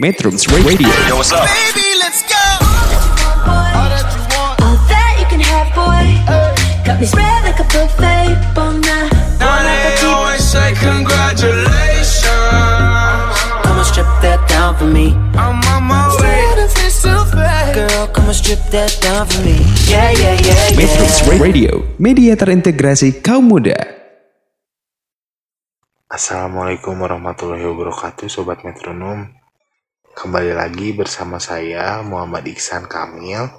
Metrums 0.00 0.48
Radio. 0.48 0.88
Yo, 1.12 1.20
what's 1.20 1.28
up? 1.28 1.44
Baby, 1.44 1.84
let's 2.00 2.24
go. 2.24 2.40
All 3.44 3.84
that 3.92 5.12
you 5.20 5.28
can 5.28 5.44
have, 5.44 5.68
boy. 5.76 6.08
Got 6.88 7.04
me 7.04 7.04
spread 7.04 7.44
like 7.44 7.60
a 7.60 7.68
buffet. 7.68 8.32
Bon 8.56 8.80
Now 8.80 9.60
they 9.60 10.00
always 10.00 10.40
say 10.40 10.72
congratulations. 10.80 12.24
Come 13.60 13.76
on, 13.76 13.84
strip 13.84 14.08
that 14.24 14.40
down 14.48 14.72
for 14.80 14.88
me. 14.88 15.12
I'm 15.36 15.60
on 15.68 15.84
my 15.84 16.08
way. 16.16 16.48
Girl, 17.76 18.08
come 18.08 18.24
on, 18.24 18.32
strip 18.32 18.72
that 18.72 18.96
down 19.04 19.28
for 19.28 19.44
me. 19.44 19.60
Yeah, 19.84 20.16
yeah, 20.16 20.40
yeah, 20.40 20.80
Metrums. 20.80 21.28
Radio, 21.36 21.84
media 22.00 22.40
terintegrasi 22.40 23.20
kaum 23.20 23.52
muda. 23.52 23.76
Assalamualaikum 26.08 26.96
warahmatullahi 26.96 27.68
wabarakatuh 27.68 28.32
Sobat 28.32 28.64
Metronom 28.64 29.39
Kembali 30.20 30.52
lagi 30.52 30.92
bersama 30.92 31.40
saya 31.40 32.04
Muhammad 32.04 32.44
Iksan 32.44 32.84
Kamil. 32.84 33.56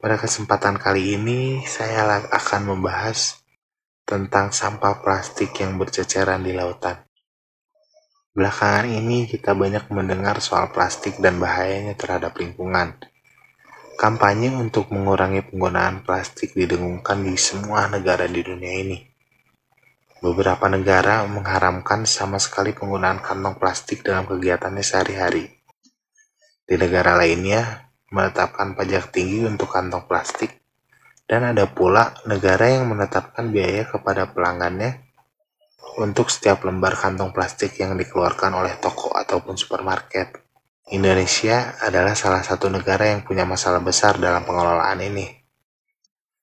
Pada 0.00 0.16
kesempatan 0.16 0.80
kali 0.80 1.20
ini 1.20 1.60
saya 1.68 2.08
akan 2.24 2.72
membahas 2.72 3.44
Tentang 4.00 4.48
sampah 4.48 5.04
plastik 5.04 5.52
yang 5.60 5.76
berceceran 5.76 6.40
di 6.40 6.56
lautan. 6.56 7.04
Belakangan 8.32 8.88
ini 8.88 9.28
kita 9.28 9.52
banyak 9.52 9.92
mendengar 9.92 10.40
soal 10.40 10.72
plastik 10.72 11.20
dan 11.20 11.36
bahayanya 11.36 11.92
terhadap 12.00 12.40
lingkungan. 12.40 12.96
Kampanye 14.00 14.48
untuk 14.56 14.88
mengurangi 14.88 15.52
penggunaan 15.52 16.00
plastik 16.00 16.56
didengungkan 16.56 17.28
di 17.28 17.36
semua 17.36 17.92
negara 17.92 18.24
di 18.24 18.40
dunia 18.40 18.72
ini. 18.72 19.04
Beberapa 20.24 20.64
negara 20.72 21.28
mengharamkan 21.28 22.08
sama 22.08 22.40
sekali 22.40 22.72
penggunaan 22.72 23.20
kantong 23.20 23.60
plastik 23.60 24.00
dalam 24.00 24.24
kegiatannya 24.24 24.80
sehari-hari. 24.80 25.57
Di 26.68 26.76
negara 26.76 27.16
lainnya, 27.16 27.88
menetapkan 28.12 28.76
pajak 28.76 29.08
tinggi 29.08 29.40
untuk 29.48 29.72
kantong 29.72 30.04
plastik, 30.04 30.52
dan 31.24 31.48
ada 31.48 31.64
pula 31.64 32.12
negara 32.28 32.68
yang 32.68 32.92
menetapkan 32.92 33.48
biaya 33.48 33.88
kepada 33.88 34.28
pelanggannya 34.28 35.08
untuk 35.96 36.28
setiap 36.28 36.68
lembar 36.68 36.92
kantong 36.92 37.32
plastik 37.32 37.80
yang 37.80 37.96
dikeluarkan 37.96 38.52
oleh 38.52 38.76
toko 38.76 39.16
ataupun 39.16 39.56
supermarket. 39.56 40.44
Indonesia 40.92 41.76
adalah 41.80 42.12
salah 42.12 42.44
satu 42.44 42.68
negara 42.68 43.16
yang 43.16 43.24
punya 43.24 43.48
masalah 43.48 43.80
besar 43.80 44.20
dalam 44.20 44.44
pengelolaan 44.44 45.00
ini. 45.00 45.24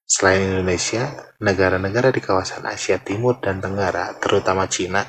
Selain 0.06 0.42
Indonesia, 0.42 1.34
negara-negara 1.42 2.14
di 2.14 2.22
kawasan 2.22 2.66
Asia 2.66 3.02
Timur 3.02 3.42
dan 3.42 3.58
Tenggara, 3.58 4.14
terutama 4.22 4.70
Cina, 4.70 5.02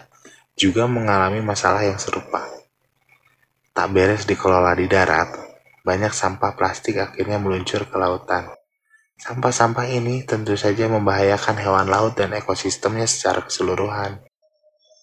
juga 0.56 0.88
mengalami 0.88 1.44
masalah 1.44 1.84
yang 1.84 2.00
serupa. 2.00 2.48
Tak 3.76 3.92
beres 3.92 4.24
dikelola 4.24 4.72
di 4.72 4.88
darat, 4.88 5.36
banyak 5.84 6.08
sampah 6.08 6.56
plastik 6.56 6.96
akhirnya 6.96 7.36
meluncur 7.36 7.84
ke 7.84 7.96
lautan. 8.00 8.48
Sampah-sampah 9.20 9.84
ini 9.92 10.24
tentu 10.24 10.56
saja 10.56 10.88
membahayakan 10.88 11.60
hewan 11.60 11.84
laut 11.84 12.16
dan 12.16 12.32
ekosistemnya 12.32 13.04
secara 13.04 13.44
keseluruhan. 13.44 14.24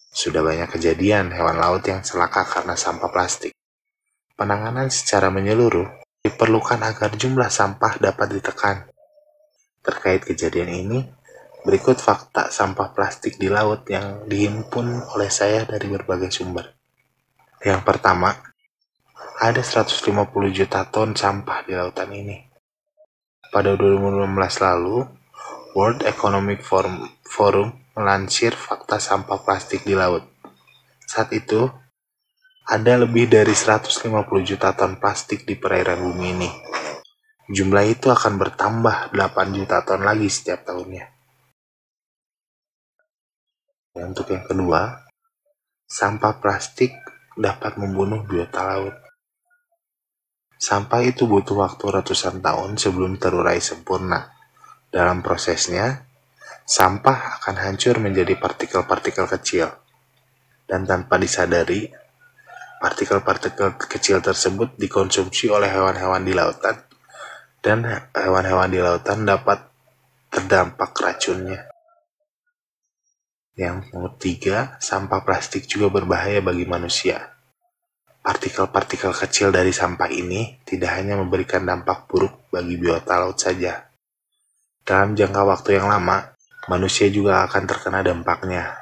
Sudah 0.09 0.41
banyak 0.41 0.73
kejadian 0.73 1.29
hewan 1.37 1.61
laut 1.61 1.85
yang 1.85 2.01
celaka 2.01 2.49
karena 2.49 2.73
sampah 2.73 3.13
plastik. 3.13 3.53
Penanganan 4.33 4.89
secara 4.89 5.29
menyeluruh 5.29 5.85
diperlukan 6.25 6.81
agar 6.81 7.13
jumlah 7.13 7.53
sampah 7.53 8.01
dapat 8.01 8.41
ditekan. 8.41 8.89
Terkait 9.85 10.25
kejadian 10.25 10.73
ini, 10.73 10.99
berikut 11.61 12.01
fakta 12.01 12.49
sampah 12.49 12.89
plastik 12.89 13.37
di 13.37 13.53
laut 13.53 13.85
yang 13.85 14.25
dihimpun 14.25 15.13
oleh 15.13 15.29
saya 15.29 15.61
dari 15.61 15.85
berbagai 15.93 16.33
sumber. 16.33 16.73
Yang 17.61 17.85
pertama, 17.85 18.52
ada 19.43 19.59
150 19.59 20.07
juta 20.55 20.87
ton 20.87 21.11
sampah 21.11 21.67
di 21.67 21.75
lautan 21.75 22.15
ini. 22.15 22.47
Pada 23.51 23.75
2016 23.75 24.23
lalu, 24.63 25.03
World 25.75 26.07
Economic 26.07 26.63
Forum, 26.63 27.03
Forum 27.27 27.75
melansir 27.91 28.55
fakta 28.55 29.03
sampah 29.03 29.43
plastik 29.43 29.83
di 29.83 29.99
laut. 29.99 30.23
Saat 31.03 31.35
itu, 31.35 31.67
ada 32.71 32.95
lebih 32.95 33.27
dari 33.27 33.51
150 33.51 33.99
juta 34.47 34.71
ton 34.71 34.95
plastik 34.95 35.43
di 35.43 35.59
perairan 35.59 35.99
bumi 35.99 36.27
ini. 36.39 36.49
Jumlah 37.51 37.83
itu 37.83 38.07
akan 38.15 38.39
bertambah 38.39 39.11
8 39.11 39.59
juta 39.59 39.83
ton 39.83 40.07
lagi 40.07 40.31
setiap 40.31 40.63
tahunnya. 40.63 41.03
Dan 43.91 44.15
untuk 44.15 44.31
yang 44.31 44.47
kedua, 44.47 45.03
sampah 45.83 46.39
plastik 46.39 46.95
dapat 47.35 47.75
membunuh 47.75 48.23
biota 48.23 48.63
laut. 48.63 49.02
Sampah 50.63 51.03
itu 51.03 51.27
butuh 51.27 51.59
waktu 51.59 51.91
ratusan 51.91 52.39
tahun 52.39 52.79
sebelum 52.79 53.19
terurai 53.19 53.59
sempurna. 53.59 54.31
Dalam 54.87 55.19
prosesnya, 55.19 56.07
sampah 56.63 57.43
akan 57.43 57.55
hancur 57.67 57.99
menjadi 57.99 58.39
partikel-partikel 58.39 59.27
kecil. 59.27 59.67
Dan 60.63 60.87
tanpa 60.87 61.19
disadari, 61.19 61.91
partikel-partikel 62.79 63.75
kecil 63.75 64.23
tersebut 64.23 64.79
dikonsumsi 64.79 65.51
oleh 65.51 65.67
hewan-hewan 65.67 66.23
di 66.23 66.31
lautan 66.31 66.79
dan 67.59 67.83
hewan-hewan 68.15 68.71
di 68.71 68.79
lautan 68.79 69.27
dapat 69.27 69.67
terdampak 70.31 70.95
racunnya. 70.95 71.67
Yang 73.59 73.91
nomor 73.91 74.15
tiga, 74.15 74.79
sampah 74.79 75.27
plastik 75.27 75.67
juga 75.67 75.91
berbahaya 75.91 76.39
bagi 76.39 76.63
manusia. 76.63 77.32
Partikel-partikel 78.23 79.11
kecil 79.11 79.51
dari 79.51 79.75
sampah 79.75 80.07
ini 80.07 80.63
tidak 80.63 80.95
hanya 80.95 81.19
memberikan 81.19 81.67
dampak 81.67 82.07
buruk 82.07 82.47
bagi 82.47 82.79
biota 82.79 83.19
laut 83.19 83.35
saja. 83.35 83.83
Dalam 84.79 85.11
jangka 85.11 85.43
waktu 85.43 85.83
yang 85.83 85.91
lama, 85.91 86.31
manusia 86.71 87.11
juga 87.11 87.43
akan 87.43 87.63
terkena 87.67 87.99
dampaknya. 87.99 88.79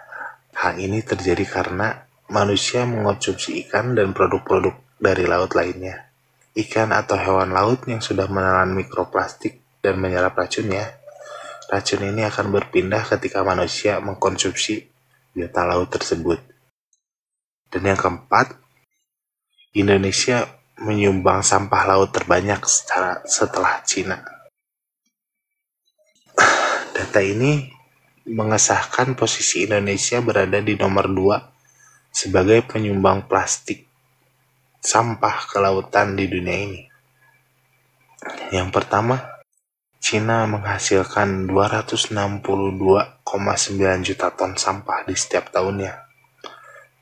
Hal 0.54 0.78
ini 0.78 1.02
terjadi 1.02 1.42
karena 1.50 2.06
manusia 2.30 2.86
mengonsumsi 2.86 3.66
ikan 3.66 3.98
dan 3.98 4.14
produk-produk 4.14 4.78
dari 5.02 5.26
laut 5.26 5.58
lainnya 5.58 6.12
ikan 6.52 6.92
atau 6.92 7.16
hewan 7.16 7.56
laut 7.56 7.88
yang 7.88 8.04
sudah 8.04 8.28
menelan 8.28 8.76
mikroplastik 8.76 9.64
dan 9.80 9.98
menyerap 9.98 10.36
racunnya, 10.36 11.00
racun 11.72 12.04
ini 12.04 12.28
akan 12.28 12.52
berpindah 12.52 13.08
ketika 13.08 13.42
manusia 13.42 14.04
mengkonsumsi 14.04 14.92
biota 15.32 15.64
laut 15.64 15.88
tersebut. 15.88 16.40
Dan 17.72 17.88
yang 17.88 17.96
keempat, 17.96 18.60
Indonesia 19.72 20.52
menyumbang 20.84 21.40
sampah 21.48 21.88
laut 21.88 22.12
terbanyak 22.12 22.60
secara, 22.68 23.24
setelah 23.24 23.80
Cina. 23.88 24.20
Data 26.96 27.22
ini 27.24 27.72
mengesahkan 28.28 29.16
posisi 29.16 29.64
Indonesia 29.64 30.20
berada 30.20 30.60
di 30.60 30.76
nomor 30.76 31.08
2 31.08 32.12
sebagai 32.12 32.68
penyumbang 32.68 33.32
plastik 33.32 33.88
sampah 34.84 35.48
ke 35.48 35.64
lautan 35.64 36.20
di 36.20 36.28
dunia 36.28 36.58
ini. 36.68 36.82
Yang 38.52 38.76
pertama, 38.76 39.24
Cina 40.04 40.44
menghasilkan 40.52 41.48
262,9 41.48 42.44
juta 44.04 44.28
ton 44.36 44.52
sampah 44.60 45.08
di 45.08 45.16
setiap 45.16 45.48
tahunnya. 45.54 45.96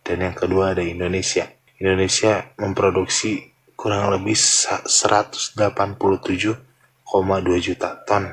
Dan 0.06 0.22
yang 0.22 0.38
kedua 0.38 0.78
ada 0.78 0.86
Indonesia. 0.86 1.59
Indonesia 1.80 2.44
memproduksi 2.60 3.56
kurang 3.80 4.12
lebih 4.12 4.36
187,2 4.36 5.56
juta 7.64 7.90
ton 8.04 8.28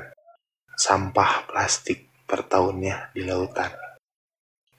sampah 0.75 1.47
plastik 1.47 2.11
per 2.27 2.43
tahunnya 2.43 3.15
di 3.15 3.23
lautan. 3.23 3.71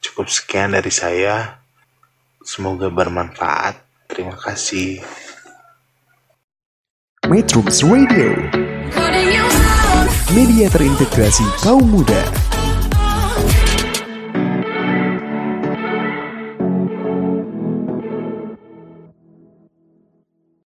Cukup 0.05 0.29
sekian 0.29 0.77
dari 0.77 0.93
saya. 0.93 1.65
Semoga 2.44 2.93
bermanfaat. 2.93 4.05
Terima 4.05 4.37
kasih. 4.37 5.00
Metrums 7.29 7.85
Radio, 7.85 8.32
media 10.32 10.69
terintegrasi 10.73 11.44
kaum 11.61 11.85
muda. 11.85 12.25